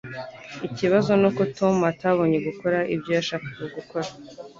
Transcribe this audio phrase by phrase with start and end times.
[0.67, 4.09] Ikibazo nuko Tom atabonye gukora ibyo yashakaga gukora